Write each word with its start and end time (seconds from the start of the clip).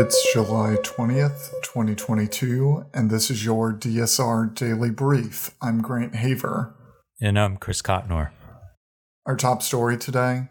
It's 0.00 0.32
July 0.32 0.76
20th, 0.84 1.50
2022, 1.64 2.84
and 2.94 3.10
this 3.10 3.32
is 3.32 3.44
your 3.44 3.72
DSR 3.72 4.54
Daily 4.54 4.90
Brief. 4.90 5.50
I'm 5.60 5.82
Grant 5.82 6.14
Haver. 6.14 6.72
And 7.20 7.36
I'm 7.36 7.56
Chris 7.56 7.82
Cotnor. 7.82 8.30
Our 9.26 9.34
top 9.34 9.60
story 9.60 9.98
today 9.98 10.50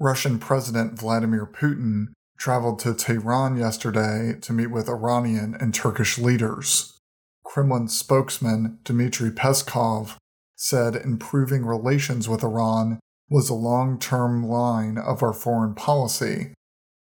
Russian 0.00 0.38
President 0.38 0.98
Vladimir 0.98 1.44
Putin 1.44 2.14
traveled 2.38 2.78
to 2.78 2.94
Tehran 2.94 3.58
yesterday 3.58 4.38
to 4.40 4.54
meet 4.54 4.68
with 4.68 4.88
Iranian 4.88 5.54
and 5.60 5.74
Turkish 5.74 6.16
leaders. 6.16 6.98
Kremlin 7.44 7.88
spokesman 7.88 8.78
Dmitry 8.84 9.32
Peskov 9.32 10.16
said 10.56 10.96
improving 10.96 11.66
relations 11.66 12.26
with 12.26 12.42
Iran 12.42 13.00
was 13.28 13.50
a 13.50 13.54
long 13.54 13.98
term 13.98 14.42
line 14.42 14.96
of 14.96 15.22
our 15.22 15.34
foreign 15.34 15.74
policy, 15.74 16.54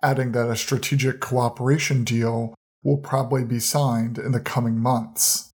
adding 0.04 0.32
that 0.32 0.50
a 0.50 0.56
strategic 0.56 1.20
cooperation 1.20 2.04
deal 2.04 2.54
will 2.84 2.98
probably 2.98 3.44
be 3.44 3.60
signed 3.60 4.18
in 4.18 4.32
the 4.32 4.40
coming 4.40 4.80
months. 4.80 5.52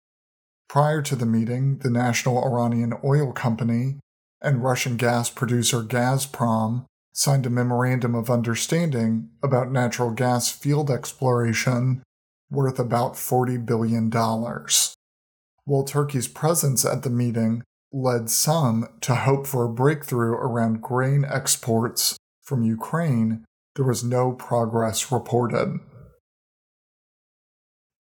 Prior 0.69 1.03
to 1.03 1.17
the 1.17 1.27
meeting, 1.27 1.79
the 1.79 1.91
National 1.91 2.43
Iranian 2.45 2.95
Oil 3.05 3.33
Company 3.33 3.99
and 4.41 4.63
Russian 4.63 4.97
gas 4.97 5.31
producer 5.31 5.83
Gazprom 5.83 6.85
signed 7.13 7.47
a 7.47 7.51
memorandum 7.51 8.15
of 8.15 8.31
understanding 8.31 9.31
about 9.43 9.73
natural 9.73 10.11
gas 10.11 10.51
field 10.51 10.91
exploration 10.91 12.03
worth 12.51 12.79
about 12.79 13.15
$40 13.15 13.65
billion. 13.65 14.11
While 14.11 15.85
Turkey's 15.85 16.29
presence 16.29 16.85
at 16.85 17.03
the 17.03 17.11
meeting 17.11 17.63
led 17.93 18.29
some 18.29 18.87
to 19.01 19.15
hope 19.15 19.47
for 19.47 19.65
a 19.65 19.73
breakthrough 19.73 20.35
around 20.35 20.83
grain 20.83 21.25
exports 21.25 22.17
from 22.43 22.63
Ukraine, 22.63 23.45
there 23.77 23.85
was 23.85 24.03
no 24.03 24.33
progress 24.33 25.13
reported. 25.13 25.79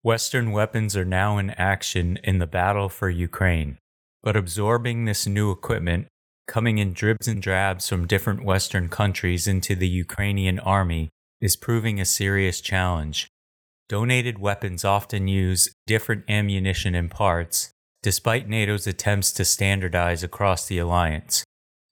Western 0.02 0.52
weapons 0.52 0.96
are 0.96 1.04
now 1.04 1.36
in 1.38 1.50
action 1.50 2.18
in 2.22 2.38
the 2.38 2.46
battle 2.46 2.88
for 2.88 3.10
Ukraine, 3.10 3.78
but 4.22 4.36
absorbing 4.36 5.04
this 5.04 5.26
new 5.26 5.50
equipment, 5.50 6.06
coming 6.46 6.78
in 6.78 6.92
dribs 6.92 7.26
and 7.26 7.42
drabs 7.42 7.88
from 7.88 8.06
different 8.06 8.44
Western 8.44 8.88
countries 8.88 9.48
into 9.48 9.74
the 9.74 9.88
Ukrainian 9.88 10.60
army, 10.60 11.08
is 11.40 11.56
proving 11.56 12.00
a 12.00 12.04
serious 12.04 12.60
challenge. 12.60 13.28
Donated 13.88 14.38
weapons 14.38 14.84
often 14.84 15.26
use 15.26 15.72
different 15.86 16.24
ammunition 16.28 16.94
and 16.94 17.10
parts, 17.10 17.70
despite 18.02 18.48
NATO's 18.48 18.86
attempts 18.86 19.32
to 19.32 19.44
standardize 19.44 20.22
across 20.22 20.66
the 20.66 20.78
alliance. 20.78 21.44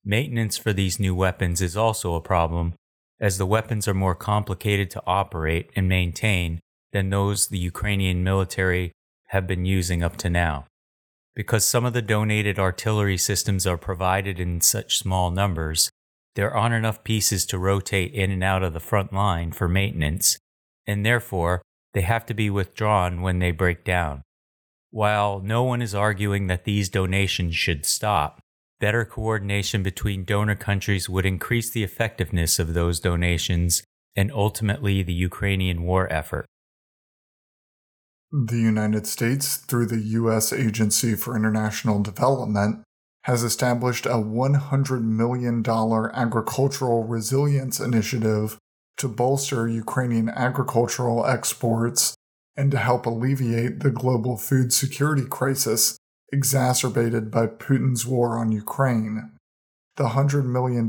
Maintenance 0.04 0.56
for 0.56 0.72
these 0.72 1.00
new 1.00 1.14
weapons 1.14 1.60
is 1.60 1.76
also 1.76 2.14
a 2.14 2.20
problem, 2.20 2.74
as 3.22 3.38
the 3.38 3.46
weapons 3.46 3.86
are 3.86 3.94
more 3.94 4.16
complicated 4.16 4.90
to 4.90 5.02
operate 5.06 5.70
and 5.76 5.88
maintain 5.88 6.60
than 6.92 7.08
those 7.08 7.46
the 7.46 7.58
Ukrainian 7.58 8.24
military 8.24 8.92
have 9.28 9.46
been 9.46 9.64
using 9.64 10.02
up 10.02 10.16
to 10.18 10.28
now. 10.28 10.66
Because 11.34 11.64
some 11.64 11.86
of 11.86 11.94
the 11.94 12.02
donated 12.02 12.58
artillery 12.58 13.16
systems 13.16 13.66
are 13.66 13.78
provided 13.78 14.40
in 14.40 14.60
such 14.60 14.98
small 14.98 15.30
numbers, 15.30 15.88
there 16.34 16.52
aren't 16.52 16.74
enough 16.74 17.04
pieces 17.04 17.46
to 17.46 17.58
rotate 17.58 18.12
in 18.12 18.30
and 18.30 18.42
out 18.42 18.62
of 18.62 18.72
the 18.72 18.80
front 18.80 19.12
line 19.12 19.52
for 19.52 19.68
maintenance, 19.68 20.36
and 20.86 21.06
therefore 21.06 21.62
they 21.94 22.02
have 22.02 22.26
to 22.26 22.34
be 22.34 22.50
withdrawn 22.50 23.22
when 23.22 23.38
they 23.38 23.52
break 23.52 23.84
down. 23.84 24.22
While 24.90 25.40
no 25.40 25.62
one 25.62 25.80
is 25.80 25.94
arguing 25.94 26.48
that 26.48 26.64
these 26.64 26.88
donations 26.88 27.54
should 27.54 27.86
stop, 27.86 28.40
better 28.82 29.04
coordination 29.04 29.80
between 29.84 30.24
donor 30.24 30.56
countries 30.56 31.08
would 31.08 31.24
increase 31.24 31.70
the 31.70 31.84
effectiveness 31.84 32.58
of 32.58 32.74
those 32.74 32.98
donations 32.98 33.84
and 34.16 34.32
ultimately 34.32 35.04
the 35.04 35.12
Ukrainian 35.12 35.84
war 35.84 36.12
effort. 36.12 36.46
The 38.32 38.58
United 38.58 39.06
States, 39.06 39.56
through 39.56 39.86
the 39.86 40.00
U.S. 40.20 40.52
Agency 40.52 41.14
for 41.14 41.36
International 41.36 42.02
Development, 42.02 42.82
has 43.22 43.44
established 43.44 44.04
a 44.04 44.18
$100 44.18 45.04
million 45.04 45.64
agricultural 45.64 47.04
resilience 47.04 47.78
initiative 47.78 48.58
to 48.96 49.06
bolster 49.06 49.68
Ukrainian 49.68 50.28
agricultural 50.28 51.24
exports 51.24 52.16
and 52.56 52.72
to 52.72 52.78
help 52.78 53.06
alleviate 53.06 53.78
the 53.78 53.90
global 53.90 54.36
food 54.36 54.72
security 54.72 55.24
crisis 55.24 55.98
exacerbated 56.32 57.30
by 57.30 57.46
Putin's 57.46 58.06
war 58.06 58.38
on 58.38 58.50
Ukraine. 58.50 59.32
The 59.96 60.08
$100 60.08 60.46
million 60.46 60.88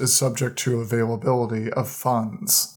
is 0.00 0.16
subject 0.16 0.58
to 0.60 0.80
availability 0.80 1.72
of 1.72 1.88
funds. 1.88 2.76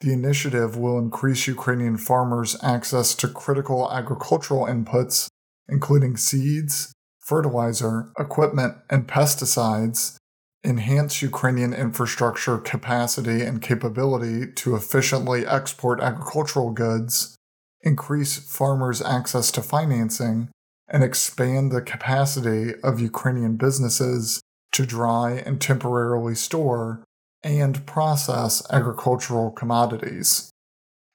The 0.00 0.12
initiative 0.12 0.76
will 0.76 0.98
increase 0.98 1.46
Ukrainian 1.46 1.98
farmers' 1.98 2.56
access 2.62 3.14
to 3.16 3.28
critical 3.28 3.90
agricultural 3.92 4.66
inputs, 4.66 5.28
including 5.68 6.16
seeds, 6.16 6.92
fertilizer, 7.20 8.10
equipment, 8.18 8.76
and 8.88 9.06
pesticides, 9.06 10.16
enhance 10.64 11.22
Ukrainian 11.22 11.72
infrastructure 11.72 12.58
capacity 12.58 13.42
and 13.42 13.62
capability 13.62 14.50
to 14.52 14.74
efficiently 14.74 15.46
export 15.46 16.00
agricultural 16.00 16.72
goods, 16.72 17.36
increase 17.82 18.38
farmers' 18.38 19.02
access 19.02 19.50
to 19.52 19.62
financing, 19.62 20.48
and 20.88 21.02
expand 21.02 21.72
the 21.72 21.82
capacity 21.82 22.74
of 22.82 23.00
Ukrainian 23.00 23.56
businesses 23.56 24.40
to 24.72 24.86
dry 24.86 25.42
and 25.44 25.60
temporarily 25.60 26.34
store 26.34 27.02
and 27.42 27.86
process 27.86 28.62
agricultural 28.70 29.50
commodities. 29.50 30.50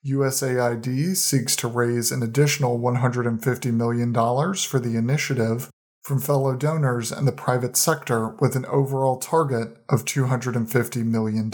USAID 0.06 1.16
seeks 1.16 1.56
to 1.58 1.68
raise 1.68 2.12
an 2.12 2.24
additional 2.24 2.80
$150 2.80 3.74
million 3.74 4.14
for 4.14 4.80
the 4.80 4.98
initiative 4.98 5.70
from 6.04 6.20
fellow 6.20 6.56
donors 6.56 7.12
and 7.12 7.28
the 7.28 7.32
private 7.32 7.78
sector 7.78 8.30
with 8.40 8.56
an 8.56 8.66
overall 8.66 9.18
target 9.18 9.78
of 9.88 10.04
$250 10.06 11.06
million. 11.06 11.52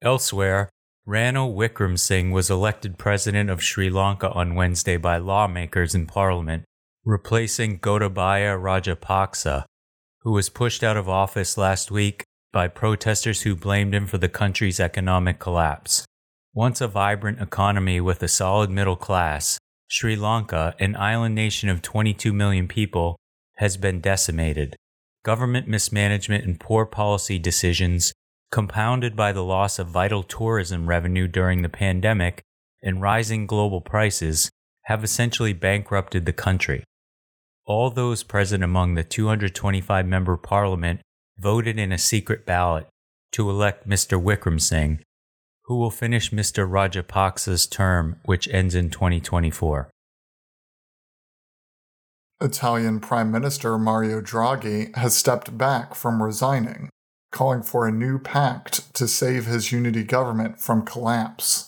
Elsewhere, 0.00 0.70
Ranil 1.06 1.52
Wickremesinghe 1.56 2.30
was 2.30 2.48
elected 2.48 2.96
president 2.96 3.50
of 3.50 3.60
Sri 3.60 3.90
Lanka 3.90 4.30
on 4.30 4.54
Wednesday 4.54 4.96
by 4.96 5.16
lawmakers 5.16 5.96
in 5.96 6.06
parliament, 6.06 6.62
replacing 7.04 7.80
Gotabaya 7.80 8.56
Rajapaksa, 8.56 9.64
who 10.20 10.30
was 10.30 10.48
pushed 10.48 10.84
out 10.84 10.96
of 10.96 11.08
office 11.08 11.58
last 11.58 11.90
week 11.90 12.22
by 12.52 12.68
protesters 12.68 13.42
who 13.42 13.56
blamed 13.56 13.96
him 13.96 14.06
for 14.06 14.18
the 14.18 14.28
country's 14.28 14.78
economic 14.78 15.40
collapse. 15.40 16.04
Once 16.54 16.80
a 16.80 16.86
vibrant 16.86 17.40
economy 17.40 18.00
with 18.00 18.22
a 18.22 18.28
solid 18.28 18.70
middle 18.70 18.94
class, 18.94 19.58
Sri 19.88 20.14
Lanka, 20.14 20.76
an 20.78 20.94
island 20.94 21.34
nation 21.34 21.68
of 21.68 21.82
22 21.82 22.32
million 22.32 22.68
people, 22.68 23.18
has 23.56 23.76
been 23.76 24.00
decimated. 24.00 24.76
Government 25.24 25.66
mismanagement 25.66 26.44
and 26.44 26.60
poor 26.60 26.86
policy 26.86 27.40
decisions 27.40 28.12
compounded 28.52 29.16
by 29.16 29.32
the 29.32 29.42
loss 29.42 29.78
of 29.78 29.88
vital 29.88 30.22
tourism 30.22 30.86
revenue 30.86 31.26
during 31.26 31.62
the 31.62 31.68
pandemic 31.70 32.42
and 32.82 33.00
rising 33.00 33.46
global 33.46 33.80
prices, 33.80 34.50
have 34.84 35.02
essentially 35.02 35.54
bankrupted 35.54 36.26
the 36.26 36.32
country. 36.32 36.84
All 37.64 37.90
those 37.90 38.22
present 38.22 38.62
among 38.62 38.94
the 38.94 39.04
225 39.04 40.06
member 40.06 40.36
parliament 40.36 41.00
voted 41.38 41.78
in 41.78 41.92
a 41.92 41.98
secret 41.98 42.44
ballot 42.44 42.86
to 43.32 43.48
elect 43.48 43.88
Mr. 43.88 44.22
Wickremesinghe, 44.22 45.00
who 45.64 45.76
will 45.78 45.90
finish 45.90 46.30
Mr. 46.30 46.68
Rajapaksa's 46.68 47.66
term, 47.66 48.16
which 48.24 48.48
ends 48.48 48.74
in 48.74 48.90
2024. 48.90 49.90
Italian 52.42 53.00
Prime 53.00 53.30
Minister 53.30 53.78
Mario 53.78 54.20
Draghi 54.20 54.94
has 54.96 55.16
stepped 55.16 55.56
back 55.56 55.94
from 55.94 56.22
resigning 56.22 56.90
calling 57.32 57.62
for 57.62 57.88
a 57.88 57.92
new 57.92 58.18
pact 58.18 58.94
to 58.94 59.08
save 59.08 59.46
his 59.46 59.72
unity 59.72 60.04
government 60.04 60.60
from 60.60 60.84
collapse. 60.84 61.66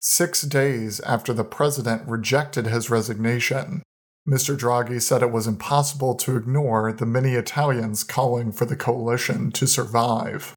Six 0.00 0.42
days 0.42 1.00
after 1.00 1.32
the 1.32 1.44
president 1.44 2.08
rejected 2.08 2.66
his 2.66 2.90
resignation, 2.90 3.82
Mr. 4.28 4.56
Draghi 4.56 5.00
said 5.00 5.22
it 5.22 5.30
was 5.30 5.46
impossible 5.46 6.14
to 6.16 6.36
ignore 6.36 6.92
the 6.92 7.06
many 7.06 7.34
Italians 7.34 8.02
calling 8.02 8.50
for 8.50 8.64
the 8.64 8.76
coalition 8.76 9.50
to 9.52 9.66
survive. 9.66 10.54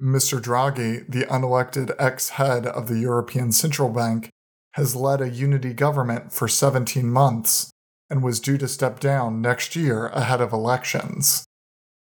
Mr. 0.00 0.40
Draghi, 0.40 1.04
the 1.08 1.24
unelected 1.26 1.94
ex 1.98 2.30
head 2.30 2.66
of 2.66 2.88
the 2.88 2.98
European 2.98 3.52
Central 3.52 3.88
Bank, 3.88 4.30
has 4.72 4.96
led 4.96 5.20
a 5.20 5.28
unity 5.28 5.72
government 5.72 6.32
for 6.32 6.48
17 6.48 7.08
months 7.08 7.70
and 8.10 8.22
was 8.22 8.40
due 8.40 8.58
to 8.58 8.68
step 8.68 8.98
down 8.98 9.40
next 9.40 9.76
year 9.76 10.06
ahead 10.08 10.40
of 10.40 10.52
elections 10.52 11.44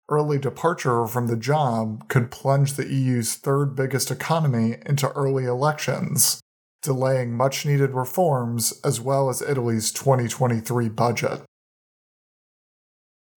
early 0.08 0.38
departure 0.38 1.06
from 1.06 1.26
the 1.26 1.36
job 1.36 2.08
could 2.08 2.30
plunge 2.30 2.74
the 2.74 2.86
EU's 2.86 3.34
third 3.34 3.74
biggest 3.74 4.10
economy 4.10 4.76
into 4.86 5.10
early 5.12 5.44
elections, 5.44 6.40
delaying 6.82 7.36
much 7.36 7.66
needed 7.66 7.90
reforms 7.90 8.78
as 8.84 9.00
well 9.00 9.28
as 9.28 9.42
Italy's 9.42 9.90
2023 9.92 10.88
budget. 10.88 11.42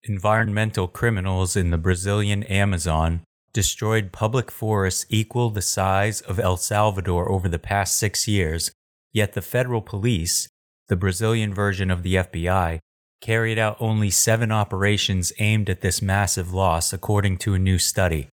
Environmental 0.04 0.88
criminals 0.88 1.56
in 1.56 1.72
the 1.72 1.78
Brazilian 1.78 2.44
Amazon 2.44 3.22
destroyed 3.52 4.12
public 4.12 4.52
forests 4.52 5.06
equal 5.10 5.50
the 5.50 5.62
size 5.62 6.22
of 6.22 6.40
El 6.40 6.56
Salvador 6.56 7.30
over 7.30 7.50
the 7.50 7.60
past 7.60 7.98
six 7.98 8.28
years, 8.28 8.72
yet 9.12 9.34
the 9.34 9.42
federal 9.42 9.82
police, 9.82 10.48
the 10.88 10.96
Brazilian 10.96 11.54
version 11.54 11.92
of 11.92 12.04
the 12.04 12.16
FBI, 12.16 12.80
carried 13.22 13.60
out 13.60 13.78
only 13.80 14.10
seven 14.10 14.52
operations 14.52 15.34
aimed 15.40 15.70
at 15.70 15.82
this 15.82 16.02
massive 16.02 16.54
loss, 16.54 16.94
according 16.94 17.38
to 17.38 17.54
a 17.54 17.60
new 17.60 17.78
study. 17.78 18.28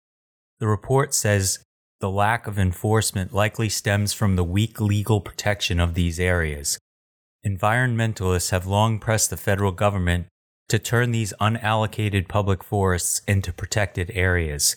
The 0.59 0.67
report 0.67 1.13
says 1.13 1.59
the 1.99 2.09
lack 2.09 2.47
of 2.47 2.59
enforcement 2.59 3.33
likely 3.33 3.69
stems 3.69 4.13
from 4.13 4.35
the 4.35 4.43
weak 4.43 4.79
legal 4.79 5.19
protection 5.19 5.79
of 5.79 5.93
these 5.93 6.19
areas. 6.19 6.77
Environmentalists 7.45 8.51
have 8.51 8.67
long 8.67 8.99
pressed 8.99 9.29
the 9.29 9.37
federal 9.37 9.71
government 9.71 10.27
to 10.69 10.79
turn 10.79 11.11
these 11.11 11.33
unallocated 11.39 12.27
public 12.27 12.63
forests 12.63 13.21
into 13.27 13.53
protected 13.53 14.11
areas. 14.13 14.75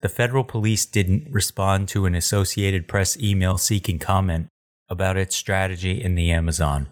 The 0.00 0.08
federal 0.08 0.44
police 0.44 0.86
didn't 0.86 1.30
respond 1.30 1.88
to 1.88 2.06
an 2.06 2.14
Associated 2.14 2.88
Press 2.88 3.16
email 3.18 3.58
seeking 3.58 3.98
comment 3.98 4.48
about 4.88 5.16
its 5.16 5.36
strategy 5.36 6.02
in 6.02 6.14
the 6.14 6.30
Amazon. 6.30 6.88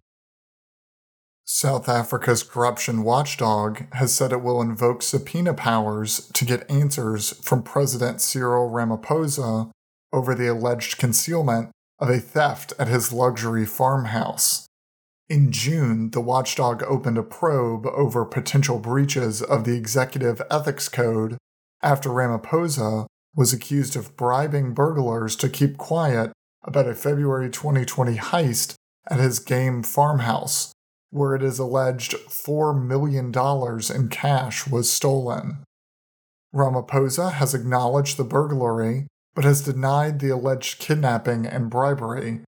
South 1.52 1.88
Africa's 1.88 2.44
corruption 2.44 3.02
watchdog 3.02 3.92
has 3.94 4.14
said 4.14 4.30
it 4.30 4.40
will 4.40 4.62
invoke 4.62 5.02
subpoena 5.02 5.52
powers 5.52 6.30
to 6.32 6.44
get 6.44 6.70
answers 6.70 7.32
from 7.42 7.64
President 7.64 8.20
Cyril 8.20 8.70
Ramaphosa 8.70 9.72
over 10.12 10.36
the 10.36 10.46
alleged 10.46 10.96
concealment 10.96 11.72
of 11.98 12.08
a 12.08 12.20
theft 12.20 12.72
at 12.78 12.86
his 12.86 13.12
luxury 13.12 13.66
farmhouse. 13.66 14.68
In 15.28 15.50
June, 15.50 16.12
the 16.12 16.20
watchdog 16.20 16.84
opened 16.84 17.18
a 17.18 17.24
probe 17.24 17.84
over 17.84 18.24
potential 18.24 18.78
breaches 18.78 19.42
of 19.42 19.64
the 19.64 19.76
Executive 19.76 20.40
Ethics 20.52 20.88
Code 20.88 21.36
after 21.82 22.10
Ramaphosa 22.10 23.06
was 23.34 23.52
accused 23.52 23.96
of 23.96 24.16
bribing 24.16 24.72
burglars 24.72 25.34
to 25.34 25.48
keep 25.48 25.78
quiet 25.78 26.30
about 26.62 26.86
a 26.86 26.94
February 26.94 27.50
2020 27.50 28.18
heist 28.18 28.74
at 29.10 29.18
his 29.18 29.40
game 29.40 29.82
farmhouse 29.82 30.72
where 31.10 31.34
it 31.34 31.42
is 31.42 31.58
alleged 31.58 32.12
$4 32.12 32.80
million 32.80 33.32
in 33.94 34.08
cash 34.08 34.66
was 34.66 34.90
stolen. 34.90 35.64
Ramaphosa 36.54 37.32
has 37.32 37.54
acknowledged 37.54 38.16
the 38.16 38.24
burglary, 38.24 39.06
but 39.34 39.44
has 39.44 39.62
denied 39.62 40.18
the 40.20 40.30
alleged 40.30 40.78
kidnapping 40.78 41.46
and 41.46 41.70
bribery, 41.70 42.40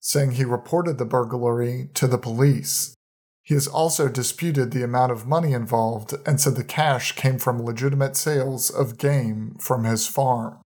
saying 0.00 0.32
he 0.32 0.44
reported 0.44 0.98
the 0.98 1.04
burglary 1.04 1.90
to 1.94 2.06
the 2.06 2.18
police. 2.18 2.94
He 3.42 3.54
has 3.54 3.66
also 3.66 4.08
disputed 4.08 4.70
the 4.70 4.84
amount 4.84 5.12
of 5.12 5.26
money 5.26 5.52
involved 5.52 6.14
and 6.24 6.40
said 6.40 6.54
the 6.54 6.64
cash 6.64 7.12
came 7.12 7.38
from 7.38 7.64
legitimate 7.64 8.16
sales 8.16 8.70
of 8.70 8.98
game 8.98 9.56
from 9.58 9.84
his 9.84 10.06
farm. 10.06 10.58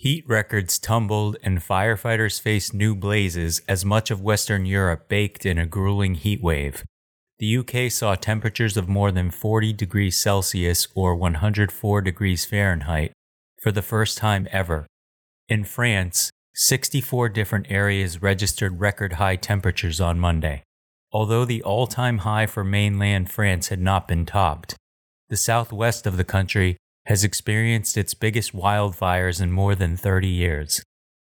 Heat 0.00 0.24
records 0.28 0.78
tumbled 0.78 1.36
and 1.42 1.58
firefighters 1.58 2.40
faced 2.40 2.72
new 2.72 2.94
blazes 2.94 3.62
as 3.66 3.84
much 3.84 4.12
of 4.12 4.20
Western 4.20 4.64
Europe 4.64 5.08
baked 5.08 5.44
in 5.44 5.58
a 5.58 5.66
grueling 5.66 6.14
heat 6.14 6.40
wave. 6.40 6.84
The 7.40 7.56
UK 7.58 7.90
saw 7.90 8.14
temperatures 8.14 8.76
of 8.76 8.88
more 8.88 9.10
than 9.10 9.32
40 9.32 9.72
degrees 9.72 10.16
Celsius 10.16 10.86
or 10.94 11.16
104 11.16 12.00
degrees 12.00 12.44
Fahrenheit 12.44 13.10
for 13.60 13.72
the 13.72 13.82
first 13.82 14.18
time 14.18 14.46
ever. 14.52 14.86
In 15.48 15.64
France, 15.64 16.30
64 16.54 17.30
different 17.30 17.66
areas 17.68 18.22
registered 18.22 18.78
record 18.78 19.14
high 19.14 19.34
temperatures 19.34 20.00
on 20.00 20.20
Monday. 20.20 20.62
Although 21.10 21.44
the 21.44 21.62
all 21.64 21.88
time 21.88 22.18
high 22.18 22.46
for 22.46 22.62
mainland 22.62 23.32
France 23.32 23.66
had 23.66 23.80
not 23.80 24.06
been 24.06 24.26
topped, 24.26 24.76
the 25.28 25.36
southwest 25.36 26.06
of 26.06 26.16
the 26.16 26.24
country 26.24 26.76
has 27.08 27.24
experienced 27.24 27.96
its 27.96 28.12
biggest 28.12 28.52
wildfires 28.54 29.40
in 29.40 29.50
more 29.50 29.74
than 29.74 29.96
30 29.96 30.28
years. 30.28 30.82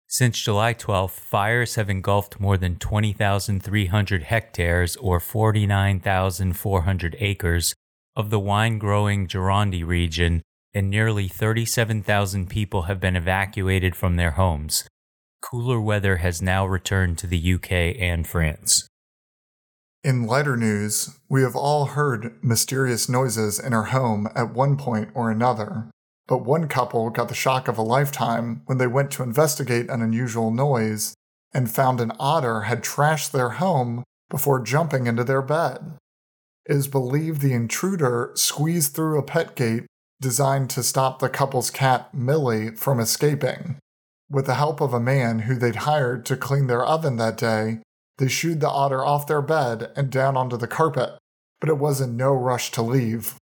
Since 0.07 0.41
July 0.41 0.73
12, 0.73 1.11
fires 1.11 1.75
have 1.75 1.87
engulfed 1.87 2.39
more 2.39 2.57
than 2.57 2.77
20,300 2.77 4.23
hectares 4.23 4.95
or 4.95 5.19
49,400 5.19 7.15
acres 7.19 7.75
of 8.15 8.31
the 8.31 8.39
wine 8.39 8.79
growing 8.79 9.27
Gironde 9.27 9.85
region, 9.85 10.41
and 10.73 10.89
nearly 10.89 11.27
37,000 11.27 12.49
people 12.49 12.83
have 12.83 12.99
been 12.99 13.15
evacuated 13.15 13.95
from 13.95 14.15
their 14.15 14.31
homes. 14.31 14.83
Cooler 15.43 15.79
weather 15.79 16.17
has 16.17 16.41
now 16.41 16.65
returned 16.65 17.19
to 17.19 17.27
the 17.27 17.53
UK 17.53 17.71
and 17.99 18.25
France. 18.25 18.87
In 20.07 20.25
lighter 20.25 20.55
news, 20.55 21.19
we 21.27 21.41
have 21.41 21.57
all 21.57 21.87
heard 21.87 22.41
mysterious 22.41 23.09
noises 23.09 23.59
in 23.59 23.73
our 23.73 23.83
home 23.83 24.29
at 24.35 24.53
one 24.53 24.77
point 24.77 25.09
or 25.13 25.29
another, 25.29 25.91
but 26.27 26.45
one 26.45 26.69
couple 26.69 27.09
got 27.09 27.27
the 27.27 27.35
shock 27.35 27.67
of 27.67 27.77
a 27.77 27.81
lifetime 27.81 28.61
when 28.67 28.77
they 28.77 28.87
went 28.87 29.11
to 29.11 29.23
investigate 29.23 29.89
an 29.89 30.01
unusual 30.01 30.49
noise 30.49 31.13
and 31.53 31.69
found 31.69 31.99
an 31.99 32.13
otter 32.21 32.61
had 32.61 32.85
trashed 32.85 33.31
their 33.31 33.49
home 33.49 34.05
before 34.29 34.61
jumping 34.61 35.07
into 35.07 35.25
their 35.25 35.41
bed. 35.41 35.97
It 36.65 36.77
is 36.77 36.87
believed 36.87 37.41
the 37.41 37.51
intruder 37.51 38.31
squeezed 38.33 38.93
through 38.93 39.19
a 39.19 39.23
pet 39.23 39.57
gate 39.57 39.87
designed 40.21 40.69
to 40.69 40.83
stop 40.83 41.19
the 41.19 41.27
couple's 41.27 41.69
cat, 41.69 42.13
Millie, 42.13 42.73
from 42.77 43.01
escaping. 43.01 43.77
With 44.29 44.45
the 44.45 44.55
help 44.55 44.79
of 44.79 44.93
a 44.93 45.01
man 45.01 45.39
who 45.39 45.55
they'd 45.55 45.83
hired 45.83 46.25
to 46.27 46.37
clean 46.37 46.67
their 46.67 46.85
oven 46.85 47.17
that 47.17 47.35
day, 47.35 47.79
they 48.17 48.27
shooed 48.27 48.59
the 48.59 48.69
otter 48.69 49.05
off 49.05 49.27
their 49.27 49.41
bed 49.41 49.91
and 49.95 50.09
down 50.09 50.35
onto 50.35 50.57
the 50.57 50.67
carpet, 50.67 51.11
but 51.59 51.69
it 51.69 51.77
was 51.77 52.01
in 52.01 52.17
no 52.17 52.33
rush 52.33 52.71
to 52.71 52.81
leave, 52.81 53.35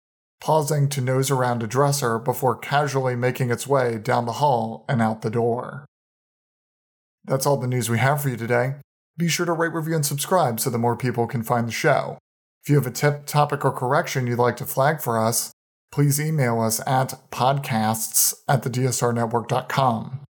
pausing 0.41 0.89
to 0.89 1.01
nose 1.01 1.31
around 1.31 1.63
a 1.63 1.67
dresser 1.67 2.19
before 2.19 2.57
casually 2.57 3.15
making 3.15 3.51
its 3.51 3.67
way 3.67 3.99
down 3.99 4.27
the 4.27 4.33
hall 4.33 4.85
and 4.89 5.03
out 5.03 5.23
the 5.23 5.31
door. 5.31 5.85
That's 7.25 7.47
all 7.47 7.57
the 7.57 7.69
news 7.69 7.89
we 7.89 7.99
have 7.99 8.23
for 8.23 8.31
you 8.31 8.37
today. 8.37 8.75
Be 9.17 9.29
sure 9.29 9.47
to 9.47 9.53
rate, 9.53 9.73
review, 9.73 9.95
and 9.95 10.07
subscribe 10.07 10.59
so 10.59 10.71
that 10.71 10.79
more 10.79 10.97
people 10.97 11.27
can 11.27 11.43
find 11.43 11.69
the 11.69 11.73
show. 11.73 12.19
If 12.63 12.71
you 12.71 12.77
have 12.77 12.87
a 12.87 12.91
tip, 12.91 13.27
topic, 13.27 13.65
or 13.65 13.73
correction 13.73 14.27
you'd 14.27 14.39
like 14.39 14.57
to 14.57 14.67
flag 14.67 15.01
for 15.01 15.19
us, 15.19 15.53
please 15.91 16.21
email 16.21 16.61
us 16.61 16.81
at 16.87 17.15
podcasts 17.31 18.35
at 18.49 18.63
thedsrnetwork.com. 18.63 20.21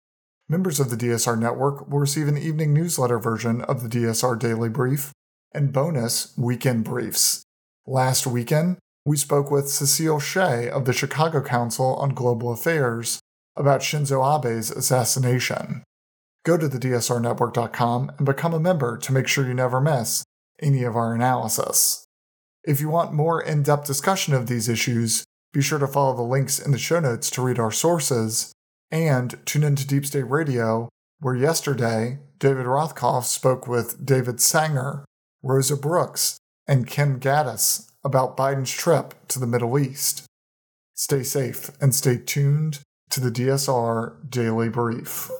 Members 0.52 0.78
of 0.78 0.90
the 0.90 0.98
DSR 0.98 1.38
Network 1.38 1.88
will 1.88 1.98
receive 1.98 2.28
an 2.28 2.36
evening 2.36 2.74
newsletter 2.74 3.18
version 3.18 3.62
of 3.62 3.82
the 3.82 3.88
DSR 3.88 4.38
Daily 4.38 4.68
Brief 4.68 5.10
and 5.54 5.72
bonus 5.72 6.36
weekend 6.36 6.84
briefs. 6.84 7.42
Last 7.86 8.26
weekend, 8.26 8.76
we 9.06 9.16
spoke 9.16 9.50
with 9.50 9.70
Cecile 9.70 10.20
Shea 10.20 10.68
of 10.68 10.84
the 10.84 10.92
Chicago 10.92 11.40
Council 11.40 11.94
on 11.96 12.10
Global 12.10 12.52
Affairs 12.52 13.18
about 13.56 13.80
Shinzo 13.80 14.22
Abe's 14.22 14.70
assassination. 14.70 15.84
Go 16.44 16.58
to 16.58 16.68
thedsrnetwork.com 16.68 18.12
and 18.18 18.26
become 18.26 18.52
a 18.52 18.60
member 18.60 18.98
to 18.98 19.12
make 19.14 19.28
sure 19.28 19.46
you 19.46 19.54
never 19.54 19.80
miss 19.80 20.22
any 20.60 20.82
of 20.82 20.96
our 20.96 21.14
analysis. 21.14 22.04
If 22.62 22.78
you 22.78 22.90
want 22.90 23.14
more 23.14 23.40
in 23.40 23.62
depth 23.62 23.86
discussion 23.86 24.34
of 24.34 24.48
these 24.48 24.68
issues, 24.68 25.24
be 25.54 25.62
sure 25.62 25.78
to 25.78 25.86
follow 25.86 26.14
the 26.14 26.20
links 26.20 26.58
in 26.58 26.72
the 26.72 26.78
show 26.78 27.00
notes 27.00 27.30
to 27.30 27.42
read 27.42 27.58
our 27.58 27.72
sources 27.72 28.52
and 28.92 29.34
tune 29.46 29.64
into 29.64 29.86
Deep 29.86 30.06
State 30.06 30.28
Radio, 30.30 30.88
where 31.18 31.34
yesterday 31.34 32.18
David 32.38 32.66
Rothkopf 32.66 33.24
spoke 33.24 33.66
with 33.66 34.04
David 34.04 34.40
Sanger, 34.40 35.04
Rosa 35.42 35.76
Brooks, 35.76 36.38
and 36.68 36.86
Kim 36.86 37.18
Ghattas 37.18 37.90
about 38.04 38.36
Biden's 38.36 38.70
trip 38.70 39.14
to 39.28 39.40
the 39.40 39.46
Middle 39.46 39.78
East. 39.78 40.26
Stay 40.94 41.22
safe 41.22 41.70
and 41.80 41.94
stay 41.94 42.18
tuned 42.18 42.80
to 43.10 43.20
the 43.20 43.30
DSR 43.30 44.28
Daily 44.28 44.68
Brief. 44.68 45.30